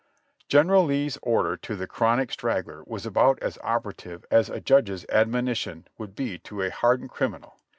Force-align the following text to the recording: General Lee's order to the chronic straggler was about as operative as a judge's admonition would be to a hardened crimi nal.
General 0.47 0.83
Lee's 0.85 1.19
order 1.21 1.55
to 1.55 1.75
the 1.75 1.85
chronic 1.85 2.31
straggler 2.31 2.81
was 2.87 3.05
about 3.05 3.37
as 3.39 3.59
operative 3.63 4.25
as 4.31 4.49
a 4.49 4.59
judge's 4.59 5.05
admonition 5.09 5.87
would 5.99 6.15
be 6.15 6.39
to 6.39 6.63
a 6.63 6.71
hardened 6.71 7.11
crimi 7.11 7.41
nal. 7.41 7.59